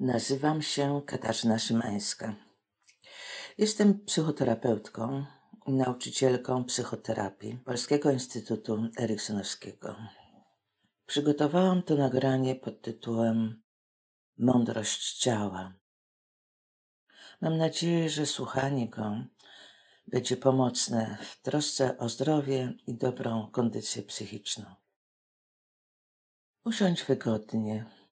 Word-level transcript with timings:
Nazywam 0.00 0.62
się 0.62 1.02
Katarzyna 1.06 1.58
Szymańska. 1.58 2.34
Jestem 3.58 4.04
psychoterapeutką 4.04 5.26
nauczycielką 5.66 6.64
psychoterapii 6.64 7.58
Polskiego 7.64 8.10
Instytutu 8.10 8.88
Eriksonowskiego. 8.98 9.96
Przygotowałam 11.06 11.82
to 11.82 11.94
nagranie 11.94 12.54
pod 12.54 12.82
tytułem 12.82 13.62
Mądrość 14.38 15.18
ciała. 15.18 15.74
Mam 17.40 17.56
nadzieję, 17.56 18.10
że 18.10 18.26
słuchanie 18.26 18.88
go 18.88 19.16
będzie 20.06 20.36
pomocne 20.36 21.18
w 21.20 21.42
trosce 21.42 21.98
o 21.98 22.08
zdrowie 22.08 22.72
i 22.86 22.94
dobrą 22.94 23.50
kondycję 23.52 24.02
psychiczną. 24.02 24.74
Usiądź 26.64 27.04
wygodnie, 27.04 28.03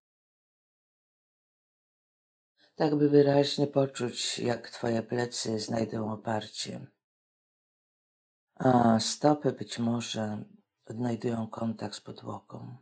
tak 2.74 2.96
by 2.96 3.08
wyraźnie 3.08 3.66
poczuć, 3.66 4.38
jak 4.38 4.70
twoje 4.70 5.02
plecy 5.02 5.60
znajdą 5.60 6.12
oparcie, 6.12 6.86
a 8.54 9.00
stopy 9.00 9.52
być 9.52 9.78
może 9.78 10.44
odnajdują 10.86 11.46
kontakt 11.46 11.94
z 11.94 12.00
podłogą. 12.00 12.76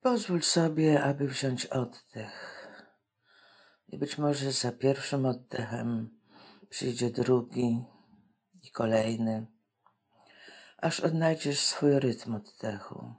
Pozwól 0.00 0.42
sobie, 0.42 1.02
aby 1.02 1.28
wziąć 1.28 1.66
oddech. 1.66 2.68
I 3.88 3.98
być 3.98 4.18
może 4.18 4.52
za 4.52 4.72
pierwszym 4.72 5.26
oddechem 5.26 6.20
przyjdzie 6.68 7.10
drugi 7.10 7.84
i 8.62 8.70
kolejny, 8.70 9.46
aż 10.78 11.00
odnajdziesz 11.00 11.60
swój 11.60 12.00
rytm 12.00 12.34
oddechu, 12.34 13.14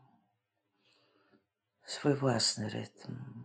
swój 1.86 2.16
własny 2.16 2.70
rytm. 2.70 3.43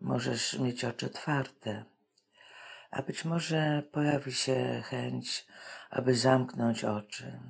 Możesz 0.00 0.58
mieć 0.58 0.84
oczy 0.84 1.06
otwarte, 1.06 1.84
a 2.90 3.02
być 3.02 3.24
może 3.24 3.82
pojawi 3.92 4.32
się 4.32 4.82
chęć, 4.84 5.46
aby 5.90 6.14
zamknąć 6.14 6.84
oczy. 6.84 7.40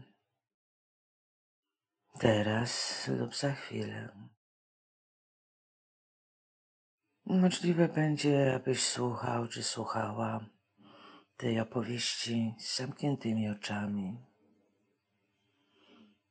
Teraz 2.19 3.09
lub 3.09 3.37
za 3.37 3.53
chwilę. 3.53 4.09
Możliwe 7.25 7.89
będzie, 7.89 8.55
abyś 8.55 8.83
słuchał 8.83 9.49
czy 9.49 9.63
słuchała 9.63 10.41
tej 11.37 11.61
opowieści 11.61 12.55
z 12.59 12.77
zamkniętymi 12.77 13.51
oczami, 13.51 14.19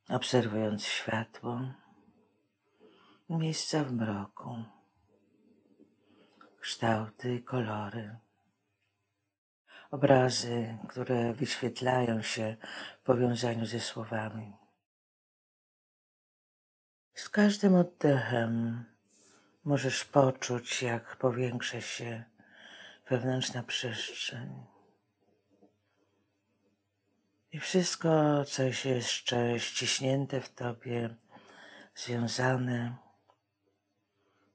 obserwując 0.08 0.84
światło, 0.84 1.60
miejsca 3.28 3.84
w 3.84 3.92
mroku 3.92 4.64
kształty 6.60 7.42
kolory. 7.42 8.16
Obrazy, 9.90 10.78
które 10.88 11.32
wyświetlają 11.32 12.22
się 12.22 12.56
w 13.00 13.04
powiązaniu 13.04 13.66
ze 13.66 13.80
słowami. 13.80 14.56
Z 17.14 17.28
każdym 17.28 17.74
oddechem 17.74 18.84
możesz 19.64 20.04
poczuć, 20.04 20.82
jak 20.82 21.16
powiększa 21.16 21.80
się 21.80 22.24
wewnętrzna 23.08 23.62
przestrzeń. 23.62 24.66
I 27.52 27.60
wszystko, 27.60 28.44
co 28.44 28.62
jest 28.62 28.84
jeszcze 28.84 29.60
ściśnięte 29.60 30.40
w 30.40 30.54
tobie, 30.54 31.16
związane, 31.94 32.96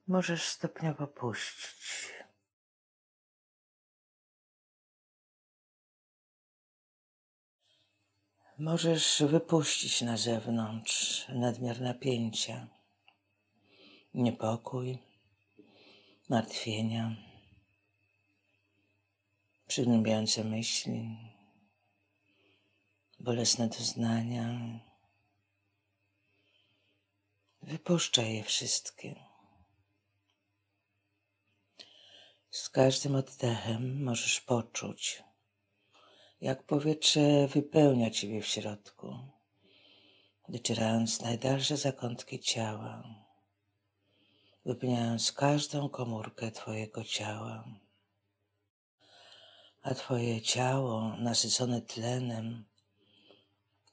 możesz 0.08 0.44
stopniowo 0.44 1.08
puścić. 1.08 2.14
Możesz 8.60 9.24
wypuścić 9.28 10.02
na 10.02 10.18
zewnątrz 10.18 11.28
nadmiar 11.30 11.82
napięcia, 11.82 12.68
niepokój, 14.14 14.98
martwienia, 16.30 17.16
przygnębiające 19.68 20.44
myśli, 20.44 21.18
bolesne 23.20 23.68
doznania. 23.68 24.80
Wypuszczaj 27.62 28.36
je 28.36 28.44
wszystkie. 28.44 29.25
Z 32.56 32.70
każdym 32.70 33.16
oddechem 33.16 34.04
możesz 34.04 34.42
poczuć, 34.42 35.24
jak 36.42 36.64
powietrze 36.64 37.48
wypełnia 37.48 38.10
ciebie 38.10 38.42
w 38.42 38.48
środku, 38.48 39.18
docierając 40.50 41.22
najdalsze 41.22 41.78
zakątki 41.78 42.40
ciała, 42.40 43.04
wypełniając 44.66 45.32
każdą 45.32 45.90
komórkę 45.90 46.52
twojego 46.52 47.04
ciała. 47.04 47.66
A 49.82 49.94
twoje 49.94 50.42
ciało 50.42 51.18
nasycone 51.18 51.82
tlenem 51.82 52.66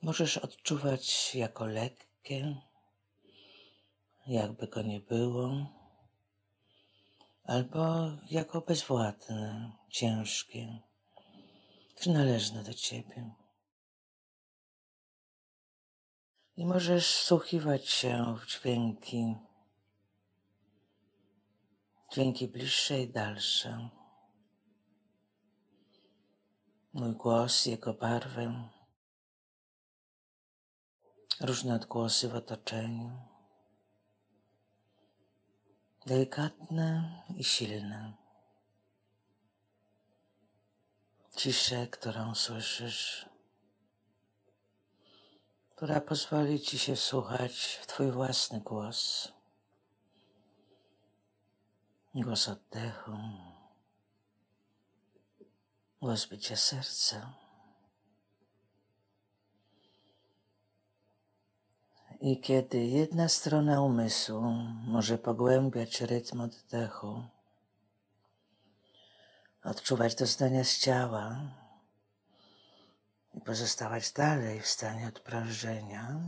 możesz 0.02 0.38
odczuwać 0.38 1.34
jako 1.34 1.66
lekkie, 1.66 2.56
jakby 4.26 4.66
go 4.66 4.82
nie 4.82 5.00
było 5.00 5.81
albo 7.44 8.10
jako 8.30 8.60
bezwładne, 8.60 9.72
ciężkie, 9.90 10.80
przynależne 11.94 12.62
do 12.62 12.74
Ciebie. 12.74 13.34
I 16.56 16.66
możesz 16.66 17.14
wsłuchiwać 17.14 17.88
się 17.88 18.36
w 18.40 18.46
dźwięki, 18.46 19.36
dźwięki 22.12 22.48
bliższe 22.48 23.00
i 23.00 23.12
dalsze. 23.12 23.88
Mój 26.92 27.12
głos, 27.12 27.66
jego 27.66 27.94
barwę, 27.94 28.68
różne 31.40 31.74
odgłosy 31.74 32.28
w 32.28 32.34
otoczeniu 32.34 33.31
delikatne 36.06 37.22
i 37.36 37.44
silne. 37.44 38.12
Ciszę, 41.36 41.86
którą 41.86 42.34
słyszysz, 42.34 43.28
która 45.70 46.00
pozwoli 46.00 46.60
ci 46.60 46.78
się 46.78 46.96
słuchać 46.96 47.78
w 47.82 47.86
Twój 47.86 48.10
własny 48.10 48.60
głos. 48.60 49.32
Głos 52.14 52.48
oddechu, 52.48 53.18
głos 56.00 56.26
bicia 56.26 56.56
serca. 56.56 57.41
I 62.24 62.40
kiedy 62.40 62.78
jedna 62.78 63.28
strona 63.28 63.82
umysłu 63.82 64.40
może 64.86 65.18
pogłębiać 65.18 66.00
rytm 66.00 66.40
oddechu, 66.40 67.24
odczuwać 69.64 70.14
doznania 70.14 70.64
z 70.64 70.78
ciała 70.78 71.40
i 73.34 73.40
pozostawać 73.40 74.12
dalej 74.12 74.60
w 74.60 74.66
stanie 74.66 75.08
odprężenia, 75.08 76.20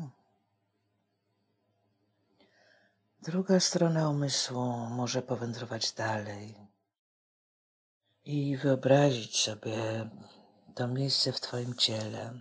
druga 3.23 3.61
strona 3.61 4.11
umysłu 4.11 4.73
może 4.91 5.23
powędrować 5.23 5.93
dalej 5.93 6.55
i 8.25 8.57
wyobrazić 8.57 9.41
sobie 9.41 10.11
to 10.75 10.89
miejsce 10.89 11.33
w 11.33 11.41
Twoim 11.41 11.75
ciele, 11.75 12.41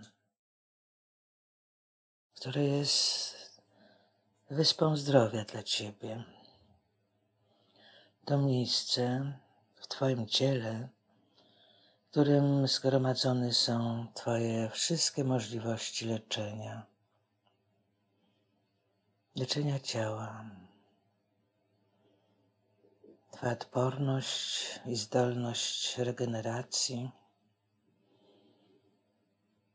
które 2.34 2.64
jest 2.64 3.33
wyspą 4.50 4.96
zdrowia 4.96 5.44
dla 5.44 5.62
Ciebie. 5.62 6.24
To 8.24 8.38
miejsce 8.38 9.32
w 9.74 9.86
Twoim 9.88 10.26
ciele, 10.26 10.88
w 12.06 12.10
którym 12.10 12.68
zgromadzone 12.68 13.52
są 13.54 14.06
Twoje 14.14 14.70
wszystkie 14.70 15.24
możliwości 15.24 16.06
leczenia. 16.06 16.86
Leczenia 19.36 19.80
ciała. 19.80 20.44
Twoja 23.30 23.52
odporność 23.52 24.80
i 24.86 24.96
zdolność 24.96 25.98
regeneracji, 25.98 27.10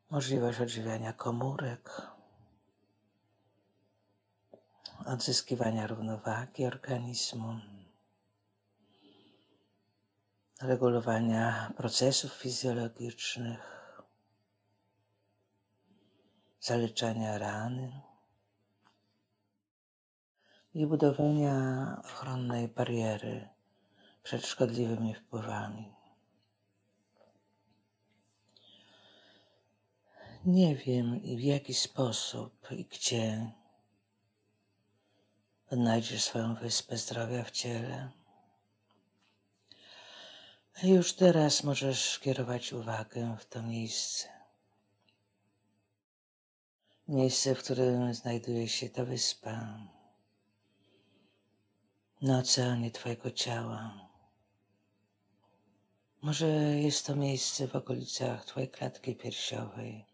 możliwość 0.09 0.59
odżywiania 0.61 1.13
komórek, 1.13 2.11
odzyskiwania 5.05 5.87
równowagi 5.87 6.65
organizmu, 6.65 7.59
regulowania 10.61 11.73
procesów 11.77 12.33
fizjologicznych, 12.33 13.79
zaleczania 16.61 17.37
rany 17.37 18.01
i 20.73 20.85
budowania 20.85 21.97
ochronnej 22.05 22.67
bariery 22.67 23.49
przed 24.23 24.45
szkodliwymi 24.45 25.13
wpływami. 25.13 25.93
Nie 30.45 30.75
wiem 30.75 31.19
w 31.19 31.41
jaki 31.41 31.73
sposób 31.73 32.71
i 32.71 32.85
gdzie 32.85 33.51
odnajdziesz 35.71 36.23
swoją 36.23 36.55
wyspę 36.55 36.97
zdrowia 36.97 37.43
w 37.43 37.51
ciele. 37.51 38.09
A 40.83 40.87
już 40.87 41.13
teraz 41.13 41.63
możesz 41.63 42.19
kierować 42.19 42.73
uwagę 42.73 43.37
w 43.39 43.45
to 43.45 43.61
miejsce. 43.61 44.27
Miejsce, 47.07 47.55
w 47.55 47.63
którym 47.63 48.13
znajduje 48.13 48.67
się 48.67 48.89
ta 48.89 49.05
wyspa. 49.05 49.79
Na 52.21 52.39
oceanie 52.39 52.91
Twojego 52.91 53.31
ciała. 53.31 54.09
Może 56.21 56.47
jest 56.79 57.05
to 57.05 57.15
miejsce 57.15 57.67
w 57.67 57.75
okolicach 57.75 58.45
Twojej 58.45 58.69
klatki 58.69 59.15
piersiowej. 59.15 60.05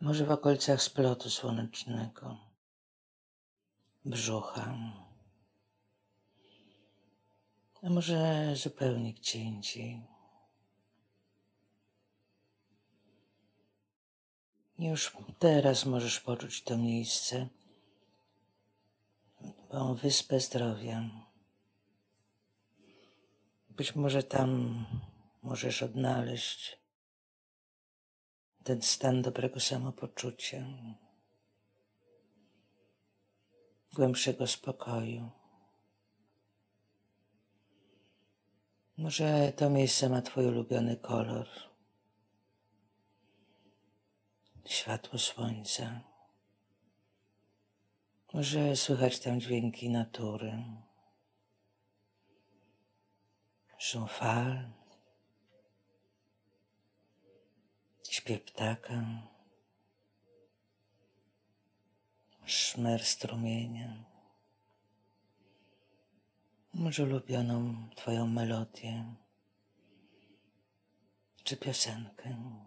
Może 0.00 0.24
w 0.24 0.30
okolicach 0.30 0.82
splotu 0.82 1.30
słonecznego, 1.30 2.49
brzucha. 4.04 4.74
A 7.82 7.90
może 7.90 8.52
zupełnie 8.56 9.14
gdzie 9.14 9.38
indziej. 9.38 10.02
Już 14.78 15.12
teraz 15.38 15.86
możesz 15.86 16.20
poczuć 16.20 16.62
to 16.62 16.78
miejsce, 16.78 17.48
tą 19.68 19.94
wyspę 19.94 20.40
zdrowia. 20.40 21.10
Być 23.70 23.94
może 23.94 24.22
tam 24.22 24.84
możesz 25.42 25.82
odnaleźć 25.82 26.78
ten 28.64 28.82
stan 28.82 29.22
dobrego 29.22 29.60
samopoczucia, 29.60 30.64
głębszego 33.94 34.46
spokoju. 34.46 35.30
Może 38.96 39.52
to 39.56 39.70
miejsce 39.70 40.08
ma 40.08 40.22
Twój 40.22 40.46
ulubiony 40.46 40.96
kolor. 40.96 41.48
Światło 44.64 45.18
słońca. 45.18 46.00
Może 48.32 48.76
słychać 48.76 49.18
tam 49.18 49.40
dźwięki 49.40 49.90
natury. 49.90 50.64
Szum 53.78 54.08
fal. 54.08 54.70
Śpiew 58.10 58.42
ptaka. 58.42 59.02
Szmer 62.50 63.04
strumienia. 63.04 64.04
Może 66.74 67.02
ulubioną 67.02 67.88
Twoją 67.96 68.26
melodię 68.26 69.14
czy 71.44 71.56
piosenkę. 71.56 72.60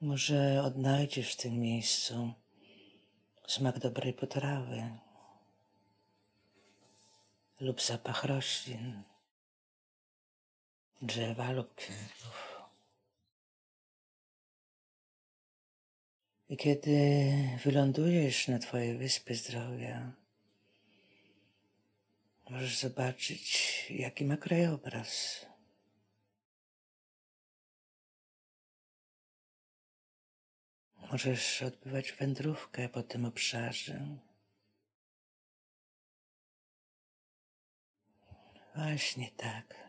Może 0.00 0.62
odnajdziesz 0.62 1.32
w 1.32 1.36
tym 1.36 1.60
miejscu 1.60 2.32
smak 3.46 3.78
dobrej 3.78 4.12
potrawy 4.12 4.98
lub 7.60 7.82
zapach 7.82 8.24
roślin, 8.24 9.02
drzewa 11.02 11.52
lub 11.52 11.74
kwiatów. 11.74 12.45
I 16.48 16.56
kiedy 16.56 16.88
wylądujesz 17.64 18.48
na 18.48 18.58
Twojej 18.58 18.98
wyspie 18.98 19.34
zdrowia, 19.34 20.12
możesz 22.50 22.78
zobaczyć, 22.78 23.86
jaki 23.90 24.24
ma 24.24 24.36
krajobraz. 24.36 25.46
Możesz 31.12 31.62
odbywać 31.62 32.12
wędrówkę 32.12 32.88
po 32.88 33.02
tym 33.02 33.24
obszarze. 33.24 34.18
Właśnie 38.74 39.30
tak. 39.36 39.86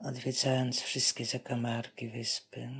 Odwiedzając 0.00 0.80
wszystkie 0.80 1.24
zakamarki 1.24 2.08
wyspy, 2.08 2.70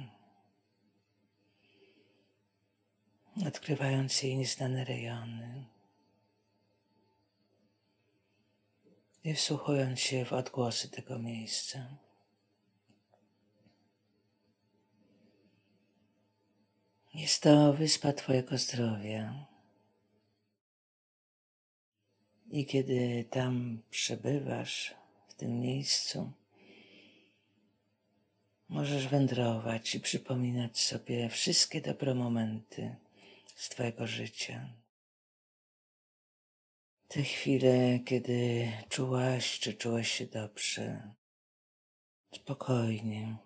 odkrywając 3.46 4.22
jej 4.22 4.36
nieznane 4.36 4.84
rejony 4.84 5.64
i 9.24 9.34
wsłuchując 9.34 10.00
się 10.00 10.24
w 10.24 10.32
odgłosy 10.32 10.88
tego 10.88 11.18
miejsca. 11.18 11.96
Jest 17.14 17.42
to 17.42 17.72
wyspa 17.72 18.12
Twojego 18.12 18.58
zdrowia. 18.58 19.46
I 22.50 22.66
kiedy 22.66 23.24
tam 23.30 23.82
przebywasz, 23.90 24.94
w 25.28 25.34
tym 25.34 25.60
miejscu, 25.60 26.32
możesz 28.68 29.08
wędrować 29.08 29.94
i 29.94 30.00
przypominać 30.00 30.80
sobie 30.80 31.28
wszystkie 31.28 31.80
dobre 31.80 32.14
momenty 32.14 32.96
z 33.62 33.68
Twojego 33.68 34.06
życia. 34.06 34.68
Te 37.08 37.22
chwile, 37.22 38.00
kiedy 38.06 38.72
czułaś, 38.88 39.58
czy 39.60 39.74
czułaś 39.74 40.12
się 40.12 40.26
dobrze, 40.26 41.14
spokojnie, 42.34 43.36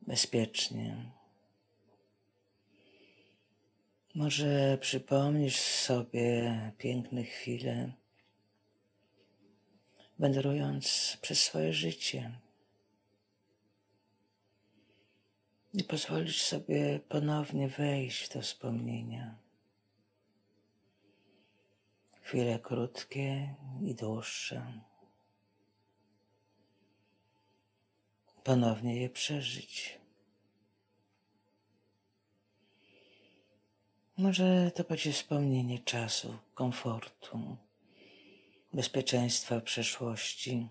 bezpiecznie. 0.00 1.12
Może 4.14 4.78
przypomnisz 4.80 5.60
sobie 5.60 6.72
piękne 6.78 7.24
chwile, 7.24 7.92
wędrując 10.18 11.18
przez 11.22 11.40
swoje 11.42 11.72
życie. 11.72 12.40
I 15.74 15.84
pozwolisz 15.84 16.42
sobie 16.42 17.00
ponownie 17.08 17.68
wejść 17.68 18.22
w 18.22 18.28
te 18.28 18.42
wspomnienia. 18.42 19.34
Chwile 22.22 22.58
krótkie 22.58 23.54
i 23.82 23.94
dłuższe. 23.94 24.72
Ponownie 28.44 29.02
je 29.02 29.10
przeżyć. 29.10 29.98
Może 34.16 34.70
to 34.70 34.84
będzie 34.84 35.12
wspomnienie 35.12 35.78
czasu, 35.78 36.38
komfortu, 36.54 37.56
bezpieczeństwa 38.72 39.60
przeszłości, 39.60 40.68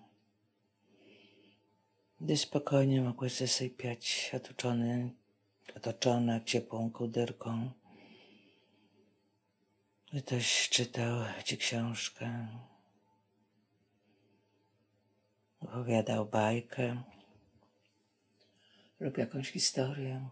gdy 2.21 2.37
spokojnie 2.37 3.01
mogłeś 3.01 3.33
zasypiać 3.37 4.31
otoczony, 4.35 5.11
otoczona 5.75 6.43
ciepłą 6.43 6.91
kuderką. 6.91 7.71
Gdy 10.11 10.21
ktoś 10.21 10.69
czytał 10.69 11.25
ci 11.43 11.57
książkę, 11.57 12.47
opowiadał 15.59 16.25
bajkę 16.25 17.03
lub 18.99 19.17
jakąś 19.17 19.51
historię. 19.51 20.29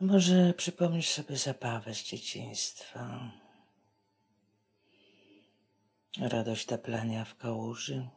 Może 0.00 0.54
przypomnisz 0.54 1.08
sobie 1.08 1.36
zabawę 1.36 1.94
z 1.94 2.02
dzieciństwa. 2.02 3.32
Radość 6.18 6.66
taplania 6.66 7.24
w 7.24 7.36
kałuży. 7.36 8.08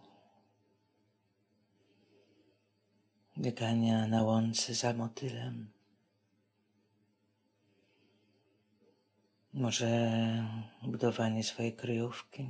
Biegania 3.39 4.08
na 4.08 4.24
łące 4.24 4.74
za 4.74 4.93
motylem. 4.93 5.72
Może 9.53 9.89
budowanie 10.81 11.43
swojej 11.43 11.75
kryjówki, 11.75 12.50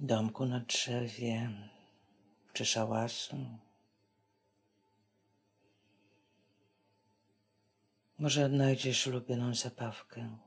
domku 0.00 0.46
na 0.46 0.60
drzewie 0.60 1.50
czy 2.52 2.64
szałasu. 2.64 3.36
Może 8.18 8.44
odnajdziesz 8.44 9.06
ulubioną 9.06 9.54
zabawkę, 9.54 10.38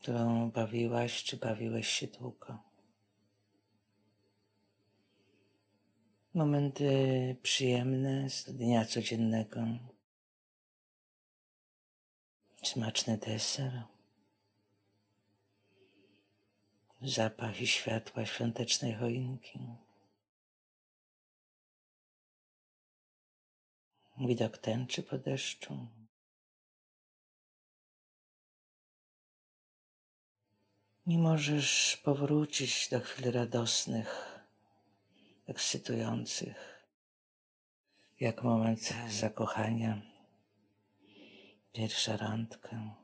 którą 0.00 0.50
bawiłaś 0.50 1.24
czy 1.24 1.36
bawiłeś 1.36 1.88
się 1.88 2.06
długo. 2.06 2.65
Momenty 6.36 7.36
przyjemne 7.42 8.30
z 8.30 8.44
dnia 8.44 8.84
codziennego. 8.84 9.60
Smaczny 12.62 13.18
deser. 13.18 13.82
Zapach 17.02 17.60
i 17.60 17.66
światła 17.66 18.26
świątecznej 18.26 18.94
choinki. 18.94 19.60
Widok 24.18 24.58
tęczy 24.58 25.02
po 25.02 25.18
deszczu. 25.18 25.86
Nie 31.06 31.18
możesz 31.18 31.96
powrócić 31.96 32.88
do 32.88 33.00
chwil 33.00 33.32
radosnych, 33.32 34.35
ekscytujących, 35.46 36.86
jak 38.20 38.42
moment 38.42 38.94
zakochania, 39.10 40.02
pierwsza 41.72 42.16
randka, 42.16 42.94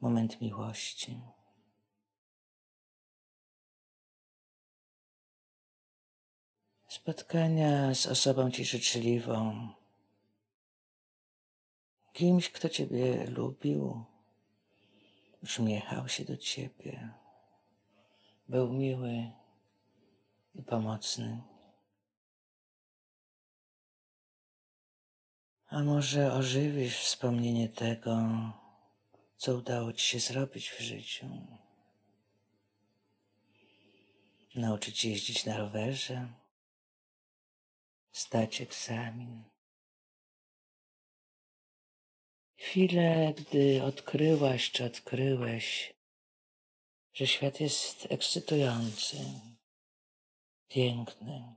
moment 0.00 0.40
miłości. 0.40 1.20
Spotkania 6.88 7.94
z 7.94 8.06
osobą 8.06 8.50
ci 8.50 8.64
życzliwą, 8.64 9.68
kimś, 12.12 12.50
kto 12.50 12.68
ciebie 12.68 13.26
lubił, 13.26 14.04
uśmiechał 15.42 16.08
się 16.08 16.24
do 16.24 16.36
ciebie, 16.36 17.10
był 18.48 18.72
miły 18.72 19.41
i 20.54 20.62
pomocny. 20.62 21.42
A 25.66 25.82
może 25.82 26.32
ożywisz 26.32 26.98
wspomnienie 26.98 27.68
tego, 27.68 28.16
co 29.36 29.54
udało 29.54 29.92
ci 29.92 30.08
się 30.08 30.18
zrobić 30.20 30.70
w 30.70 30.80
życiu? 30.80 31.26
Nauczyć 34.54 35.04
jeździć 35.04 35.44
na 35.44 35.56
rowerze, 35.58 36.28
zdać 38.12 38.60
egzamin. 38.60 39.44
Chwilę, 42.56 43.34
gdy 43.36 43.82
odkryłaś 43.82 44.70
czy 44.70 44.84
odkryłeś, 44.84 45.94
że 47.14 47.26
świat 47.26 47.60
jest 47.60 48.06
ekscytujący, 48.10 49.16
piękny. 50.72 51.56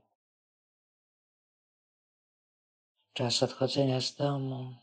Czas 3.12 3.42
odchodzenia 3.42 4.00
z 4.00 4.14
domu, 4.14 4.74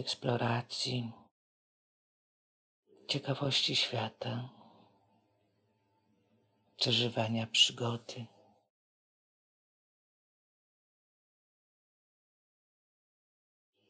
eksploracji, 0.00 1.12
ciekawości 3.08 3.76
świata, 3.76 4.48
przeżywania 6.76 7.46
przygody. 7.46 8.26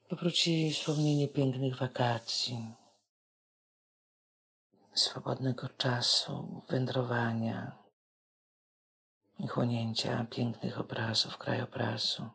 Powróci 0.08 0.72
wspomnienie 0.72 1.28
pięknych 1.28 1.76
wakacji, 1.76 2.74
swobodnego 4.94 5.68
czasu, 5.68 6.62
wędrowania 6.68 7.79
chłonięcia 9.48 10.24
pięknych 10.30 10.80
obrazów, 10.80 11.38
krajobrazu, 11.38 12.30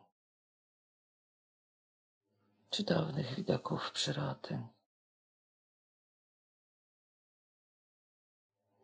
cudownych 2.70 3.34
widoków 3.34 3.92
przyrody. 3.92 4.62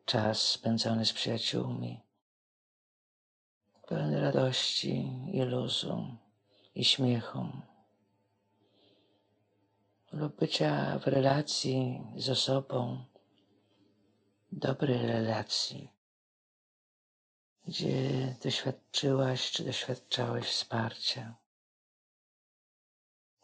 Czas 0.05 0.49
spędzony 0.49 1.07
z 1.07 1.13
przyjaciółmi, 1.13 2.01
pełny 3.89 4.21
radości 4.21 5.11
i 5.33 5.43
luzu 5.43 6.17
i 6.75 6.85
śmiechu 6.85 7.49
lub 10.13 10.37
bycia 10.37 10.99
w 10.99 11.07
relacji 11.07 12.03
z 12.17 12.31
osobą, 12.31 13.05
dobrej 14.53 15.07
relacji, 15.07 15.92
gdzie 17.67 18.37
doświadczyłaś 18.43 19.51
czy 19.51 19.65
doświadczałeś 19.65 20.47
wsparcia, 20.47 21.35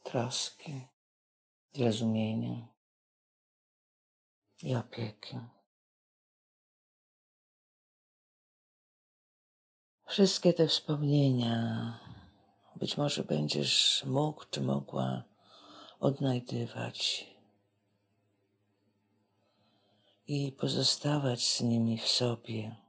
troski, 0.03 0.87
zrozumienia 1.73 2.67
i 4.63 4.75
opieki. 4.75 5.39
Wszystkie 10.07 10.53
te 10.53 10.69
wspomnienia 10.69 11.99
być 12.77 12.97
może 12.97 13.25
będziesz 13.25 14.05
mógł 14.07 14.45
czy 14.51 14.61
mogła 14.61 15.23
odnajdywać 16.01 17.27
i 20.27 20.53
pozostawać 20.53 21.49
z 21.49 21.61
nimi 21.61 21.99
w 21.99 22.09
sobie. 22.09 22.88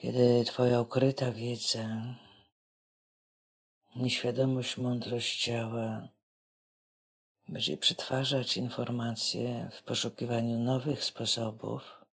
Kiedy 0.00 0.44
Twoja 0.44 0.80
ukryta 0.80 1.32
wiedza, 1.32 2.14
nieświadomość, 3.96 4.76
mądrość 4.76 5.44
ciała 5.44 6.08
będzie 7.48 7.76
przetwarzać 7.76 8.56
informacje 8.56 9.70
w 9.72 9.82
poszukiwaniu 9.82 10.58
nowych 10.58 11.04
sposobów 11.04 12.04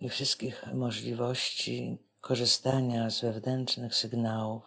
i 0.00 0.08
wszystkich 0.08 0.66
możliwości 0.74 1.98
korzystania 2.20 3.10
z 3.10 3.20
wewnętrznych 3.20 3.94
sygnałów, 3.94 4.62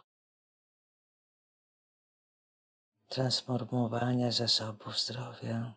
transformowania 3.08 4.32
zasobów 4.32 5.00
zdrowia 5.00 5.74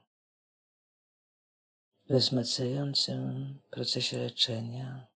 w 2.08 2.14
wzmacniającym 2.14 3.58
procesie 3.70 4.18
leczenia 4.18 5.11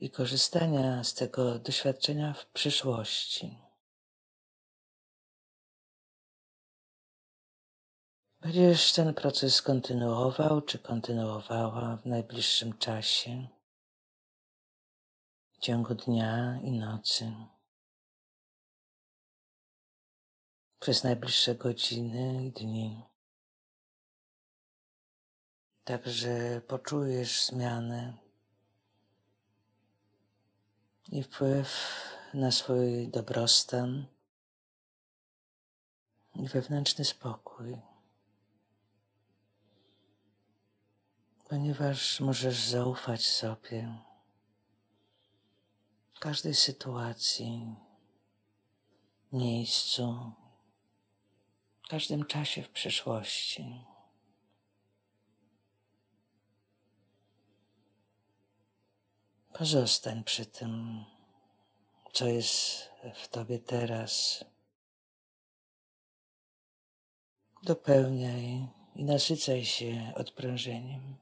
i 0.00 0.10
korzystania 0.10 1.04
z 1.04 1.14
tego 1.14 1.58
doświadczenia 1.58 2.34
w 2.34 2.46
przyszłości. 2.46 3.58
Będziesz 8.40 8.92
ten 8.92 9.14
proces 9.14 9.62
kontynuował 9.62 10.62
czy 10.62 10.78
kontynuowała 10.78 11.96
w 11.96 12.06
najbliższym 12.06 12.78
czasie, 12.78 13.48
w 15.52 15.58
ciągu 15.58 15.94
dnia 15.94 16.60
i 16.62 16.72
nocy. 16.72 17.32
przez 20.80 21.04
najbliższe 21.04 21.54
godziny 21.54 22.44
i 22.46 22.52
dni. 22.52 23.04
Także 25.84 26.60
poczujesz 26.68 27.46
zmianę 27.46 28.27
i 31.08 31.22
wpływ 31.22 31.68
na 32.34 32.50
swój 32.50 33.08
dobrostan 33.08 34.06
i 36.34 36.48
wewnętrzny 36.48 37.04
spokój. 37.04 37.78
Ponieważ 41.48 42.20
możesz 42.20 42.68
zaufać 42.68 43.26
sobie 43.26 43.98
w 46.14 46.18
każdej 46.18 46.54
sytuacji, 46.54 47.74
miejscu, 49.32 50.32
w 51.84 51.88
każdym 51.88 52.24
czasie 52.24 52.62
w 52.62 52.70
przyszłości. 52.70 53.84
Pozostań 59.58 60.24
przy 60.24 60.46
tym, 60.46 61.04
co 62.12 62.26
jest 62.26 62.88
w 63.14 63.28
tobie 63.28 63.58
teraz. 63.58 64.44
Dopełniaj 67.62 68.66
i 68.96 69.04
nasycaj 69.04 69.64
się 69.64 70.12
odprężeniem. 70.14 71.16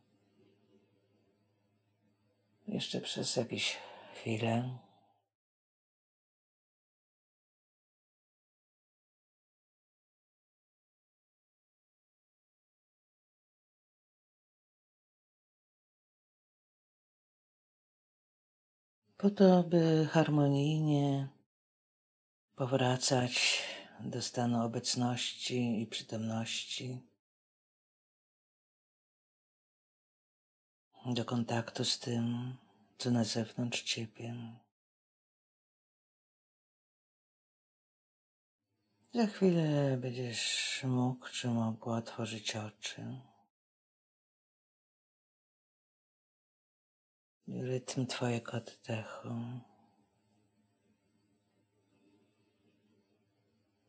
Jeszcze 2.68 3.00
przez 3.00 3.36
jakieś 3.36 3.76
chwilę. 4.14 4.78
Po 19.16 19.30
to, 19.30 19.62
by 19.62 20.08
harmonijnie 20.12 21.28
powracać 22.54 23.62
do 24.00 24.22
stanu 24.22 24.64
obecności 24.64 25.82
i 25.82 25.86
przytomności, 25.86 27.00
do 31.06 31.24
kontaktu 31.24 31.84
z 31.84 31.98
tym, 31.98 32.56
co 32.98 33.10
na 33.10 33.24
zewnątrz 33.24 33.82
ciebie. 33.82 34.34
Za 39.14 39.26
chwilę 39.26 39.96
będziesz 39.96 40.80
mógł 40.84 41.28
czy 41.28 41.48
mogła 41.48 41.96
otworzyć 41.96 42.56
oczy. 42.56 43.20
Rytm 47.48 48.06
twojego 48.06 48.52
oddechu. 48.52 49.28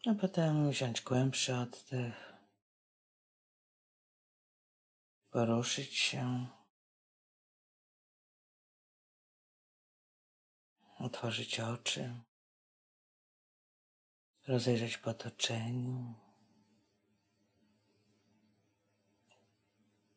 A 0.05 0.13
potem 0.13 0.69
wziąć 0.69 1.01
głębszy 1.01 1.55
oddech. 1.55 2.33
Poruszyć 5.31 5.97
się. 5.97 6.47
Otworzyć 10.99 11.59
oczy. 11.59 12.13
Rozejrzeć 14.47 14.97
po 14.97 15.09
otoczeniu. 15.09 16.13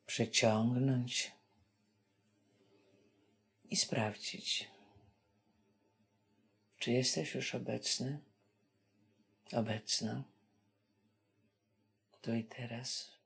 Przeciągnąć 0.07 1.40
i 3.71 3.77
sprawdzić, 3.77 4.69
czy 6.79 6.93
jesteś 6.93 7.35
już 7.35 7.55
obecny, 7.55 8.21
obecna, 9.53 10.25
tu 12.21 12.35
i 12.35 12.45
teraz. 12.45 13.20